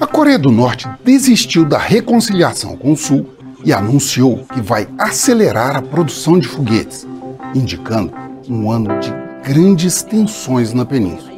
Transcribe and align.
A 0.00 0.06
Coreia 0.06 0.38
do 0.38 0.50
Norte 0.50 0.88
desistiu 1.04 1.64
da 1.64 1.78
reconciliação 1.78 2.76
com 2.76 2.92
o 2.92 2.96
Sul 2.96 3.28
e 3.64 3.72
anunciou 3.72 4.46
que 4.46 4.60
vai 4.60 4.88
acelerar 4.98 5.76
a 5.76 5.82
produção 5.82 6.38
de 6.38 6.48
foguetes, 6.48 7.06
indicando 7.54 8.12
um 8.48 8.70
ano 8.70 8.98
de 9.00 9.12
grandes 9.42 10.02
tensões 10.02 10.72
na 10.72 10.84
península. 10.84 11.32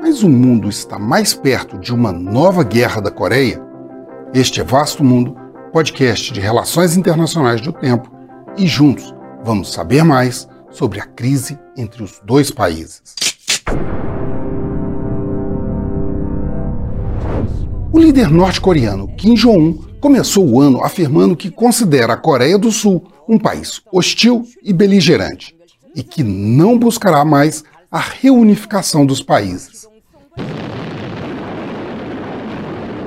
Mas 0.00 0.22
o 0.22 0.28
mundo 0.28 0.68
está 0.68 0.98
mais 0.98 1.34
perto 1.34 1.78
de 1.78 1.92
uma 1.92 2.12
nova 2.12 2.62
guerra 2.62 3.00
da 3.00 3.10
Coreia? 3.10 3.60
Este 4.32 4.60
é 4.60 4.64
Vasto 4.64 5.02
Mundo, 5.02 5.36
podcast 5.72 6.32
de 6.32 6.40
relações 6.40 6.96
internacionais 6.96 7.60
do 7.60 7.72
tempo, 7.72 8.10
e 8.56 8.66
juntos 8.66 9.14
vamos 9.44 9.72
saber 9.72 10.04
mais 10.04 10.48
sobre 10.70 11.00
a 11.00 11.06
crise 11.06 11.58
entre 11.76 12.02
os 12.02 12.20
dois 12.24 12.50
países. 12.50 13.02
O 17.90 17.98
líder 17.98 18.30
norte-coreano 18.30 19.08
Kim 19.16 19.32
Jong-un 19.32 19.72
começou 19.98 20.46
o 20.46 20.60
ano 20.60 20.84
afirmando 20.84 21.34
que 21.34 21.50
considera 21.50 22.12
a 22.12 22.16
Coreia 22.18 22.58
do 22.58 22.70
Sul 22.70 23.10
um 23.26 23.38
país 23.38 23.80
hostil 23.90 24.46
e 24.62 24.74
beligerante 24.74 25.56
e 25.96 26.02
que 26.02 26.22
não 26.22 26.78
buscará 26.78 27.24
mais 27.24 27.64
a 27.90 27.98
reunificação 27.98 29.06
dos 29.06 29.22
países. 29.22 29.88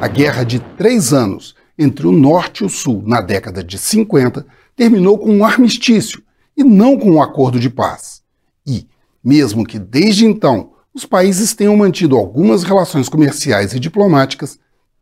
A 0.02 0.08
guerra 0.08 0.44
de 0.44 0.60
três 0.76 1.14
anos 1.14 1.54
entre 1.78 2.08
o 2.08 2.12
Norte 2.12 2.64
e 2.64 2.66
o 2.66 2.70
Sul 2.70 3.04
na 3.06 3.22
década 3.22 3.64
de 3.64 3.78
50 3.78 4.44
terminou 4.76 5.16
com 5.20 5.32
um 5.32 5.46
armistício 5.46 6.24
e 6.58 6.64
não 6.64 6.98
com 6.98 7.12
um 7.12 7.22
acordo 7.22 7.60
de 7.60 7.70
paz. 7.70 8.24
E, 8.66 8.88
mesmo 9.24 9.64
que 9.64 9.78
desde 9.78 10.26
então 10.26 10.72
os 10.92 11.06
países 11.06 11.54
tenham 11.54 11.78
mantido 11.78 12.18
algumas 12.18 12.64
relações 12.64 13.08
comerciais 13.08 13.74
e 13.74 13.80
diplomáticas, 13.80 14.60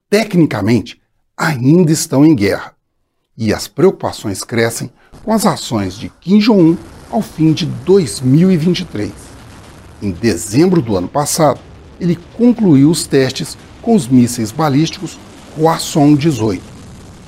tecnicamente 0.09 0.99
ainda 1.37 1.91
estão 1.91 2.25
em 2.25 2.35
guerra. 2.35 2.73
E 3.37 3.53
as 3.53 3.67
preocupações 3.67 4.43
crescem 4.43 4.91
com 5.23 5.31
as 5.31 5.45
ações 5.45 5.95
de 5.95 6.09
Kim 6.09 6.39
Jong-un 6.39 6.75
ao 7.09 7.21
fim 7.21 7.53
de 7.53 7.65
2023. 7.65 9.11
Em 10.01 10.11
dezembro 10.11 10.81
do 10.81 10.95
ano 10.97 11.07
passado, 11.07 11.59
ele 11.99 12.17
concluiu 12.37 12.89
os 12.89 13.05
testes 13.05 13.57
com 13.81 13.95
os 13.95 14.07
mísseis 14.07 14.51
balísticos 14.51 15.17
Hwasong-18, 15.57 16.61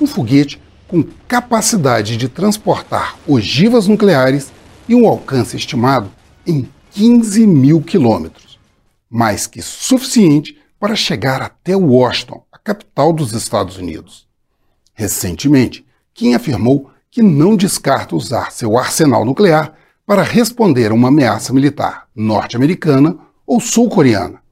um 0.00 0.06
foguete 0.06 0.60
com 0.88 1.04
capacidade 1.26 2.16
de 2.16 2.28
transportar 2.28 3.16
ogivas 3.26 3.86
nucleares 3.86 4.52
e 4.88 4.94
um 4.94 5.06
alcance 5.06 5.56
estimado 5.56 6.10
em 6.46 6.68
15 6.90 7.46
mil 7.46 7.80
quilômetros, 7.80 8.58
mais 9.08 9.46
que 9.46 9.62
suficiente 9.62 10.58
para 10.82 10.96
chegar 10.96 11.40
até 11.40 11.76
Washington, 11.76 12.42
a 12.50 12.58
capital 12.58 13.12
dos 13.12 13.32
Estados 13.34 13.76
Unidos. 13.76 14.26
Recentemente, 14.92 15.86
Kim 16.12 16.34
afirmou 16.34 16.90
que 17.08 17.22
não 17.22 17.54
descarta 17.54 18.16
usar 18.16 18.50
seu 18.50 18.76
arsenal 18.76 19.24
nuclear 19.24 19.74
para 20.04 20.24
responder 20.24 20.90
a 20.90 20.94
uma 20.94 21.06
ameaça 21.06 21.52
militar 21.52 22.08
norte-americana 22.16 23.16
ou 23.46 23.60
sul-coreana. 23.60 24.42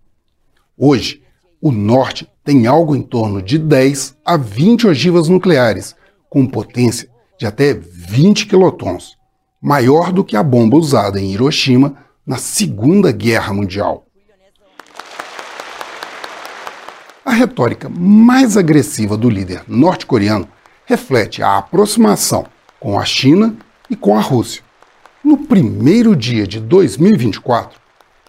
Hoje, 0.79 1.21
o 1.61 1.73
Norte 1.73 2.31
tem 2.45 2.69
algo 2.69 2.95
em 2.95 3.03
torno 3.03 3.43
de 3.43 3.59
10 3.59 4.15
a 4.25 4.37
20 4.37 4.87
ogivas 4.87 5.29
nucleares 5.29 5.97
com 6.29 6.47
potência 6.47 7.11
de 7.41 7.45
até 7.45 7.75
20 7.75 8.47
quilotons, 8.47 9.17
maior 9.61 10.13
do 10.13 10.23
que 10.23 10.37
a 10.37 10.45
bomba 10.45 10.77
usada 10.77 11.21
em 11.21 11.33
Hiroshima 11.33 11.97
na 12.25 12.37
Segunda 12.37 13.11
Guerra 13.11 13.53
Mundial. 13.53 14.07
A 17.31 17.33
retórica 17.33 17.89
mais 17.89 18.57
agressiva 18.57 19.17
do 19.17 19.31
líder 19.31 19.63
norte-coreano 19.69 20.49
reflete 20.85 21.45
a 21.45 21.59
aproximação 21.59 22.45
com 22.81 22.99
a 22.99 23.05
China 23.05 23.55
e 23.89 23.95
com 23.95 24.19
a 24.19 24.21
Rússia. 24.21 24.65
No 25.23 25.37
primeiro 25.37 26.17
dia 26.17 26.45
de 26.45 26.59
2024, 26.59 27.79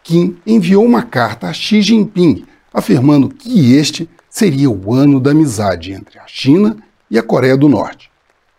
Kim 0.04 0.38
enviou 0.46 0.86
uma 0.86 1.02
carta 1.02 1.48
a 1.48 1.52
Xi 1.52 1.82
Jinping 1.82 2.46
afirmando 2.72 3.28
que 3.28 3.74
este 3.74 4.08
seria 4.30 4.70
o 4.70 4.94
ano 4.94 5.20
da 5.20 5.32
amizade 5.32 5.94
entre 5.94 6.20
a 6.20 6.28
China 6.28 6.78
e 7.10 7.18
a 7.18 7.24
Coreia 7.24 7.58
do 7.58 7.68
Norte, 7.68 8.12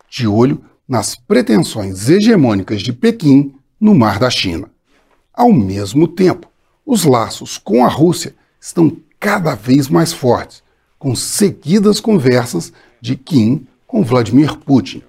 de 0.09 0.27
olho 0.27 0.61
nas 0.85 1.15
pretensões 1.15 2.09
hegemônicas 2.09 2.81
de 2.81 2.91
Pequim 2.91 3.55
no 3.79 3.95
Mar 3.95 4.19
da 4.19 4.29
China. 4.29 4.69
Ao 5.33 5.53
mesmo 5.53 6.05
tempo, 6.05 6.51
os 6.85 7.05
laços 7.05 7.57
com 7.57 7.85
a 7.85 7.87
Rússia 7.87 8.35
estão 8.59 8.97
cada 9.23 9.55
vez 9.55 9.87
mais 9.87 10.11
fortes, 10.11 10.61
com 10.99 11.15
seguidas 11.15 12.01
conversas 12.01 12.73
de 12.99 13.15
Kim 13.15 13.65
com 13.87 14.03
Vladimir 14.03 14.57
Putin 14.57 15.01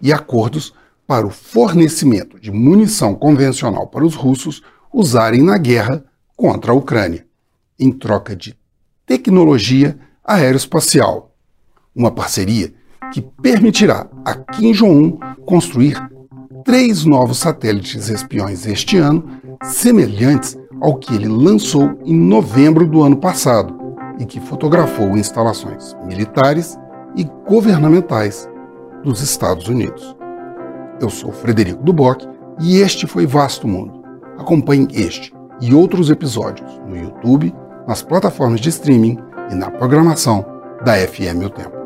e 0.00 0.12
acordos 0.12 0.74
para 1.06 1.24
o 1.24 1.30
fornecimento 1.30 2.40
de 2.40 2.50
munição 2.50 3.14
convencional 3.14 3.86
para 3.86 4.04
os 4.04 4.16
russos 4.16 4.64
usarem 4.92 5.42
na 5.42 5.56
guerra 5.58 6.04
contra 6.36 6.72
a 6.72 6.74
Ucrânia, 6.74 7.24
em 7.78 7.92
troca 7.92 8.34
de 8.34 8.58
tecnologia 9.06 9.96
aeroespacial, 10.24 11.32
uma 11.94 12.10
parceria 12.10 12.74
que 13.12 13.22
permitirá 13.22 14.08
a 14.24 14.34
Kim 14.34 14.72
Jong-un 14.72 15.20
construir 15.46 16.02
três 16.64 17.04
novos 17.04 17.38
satélites 17.38 18.08
espiões 18.08 18.66
este 18.66 18.96
ano, 18.96 19.40
semelhantes 19.62 20.56
ao 20.82 20.96
que 20.96 21.14
ele 21.14 21.28
lançou 21.28 21.96
em 22.04 22.14
novembro 22.14 22.84
do 22.84 23.02
ano 23.02 23.16
passado 23.16 23.72
e 24.18 24.26
que 24.26 24.40
fotografou 24.40 25.16
instalações 25.16 25.96
militares 26.04 26.76
e 27.16 27.24
governamentais 27.48 28.48
dos 29.04 29.22
Estados 29.22 29.68
Unidos. 29.68 30.16
Eu 31.00 31.08
sou 31.08 31.30
Frederico 31.30 31.82
Duboc 31.82 32.24
e 32.60 32.80
este 32.80 33.06
foi 33.06 33.26
Vasto 33.26 33.68
Mundo. 33.68 34.02
Acompanhe 34.36 34.88
este 34.92 35.32
e 35.60 35.72
outros 35.72 36.10
episódios 36.10 36.80
no 36.88 36.96
YouTube, 36.96 37.54
nas 37.86 38.02
plataformas 38.02 38.60
de 38.60 38.68
streaming 38.68 39.18
e 39.50 39.54
na 39.54 39.70
programação 39.70 40.44
da 40.84 40.94
FM 40.96 41.46
O 41.46 41.50
Tempo. 41.50 41.81